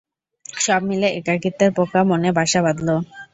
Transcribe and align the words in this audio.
সবমিলে 0.59 1.07
একাকিত্বের 1.11 1.71
পোকা 1.77 2.01
মনে 2.09 2.29
বাসা 2.37 2.59
বাঁধল। 2.65 2.89